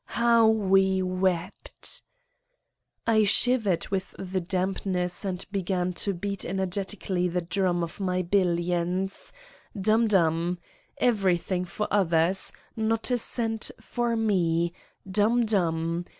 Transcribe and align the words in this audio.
How 0.17 0.47
we 0.47 1.03
wept! 1.03 2.01
I 3.05 3.23
shivered 3.23 3.89
with 3.89 4.15
the 4.17 4.39
dampness 4.41 5.23
and 5.23 5.45
began 5.51 5.93
to 5.93 6.11
beat 6.15 6.43
energetically 6.43 7.27
the 7.27 7.41
drum 7.41 7.83
of 7.83 7.99
my 7.99 8.23
billions: 8.23 9.31
dum 9.79 10.07
dum! 10.07 10.57
Everything 10.97 11.65
for 11.65 11.87
others, 11.91 12.51
not 12.75 13.11
a 13.11 13.17
cent 13.19 13.69
for 13.79 14.15
me: 14.15 14.73
dum 15.07 15.45
dum! 15.45 16.07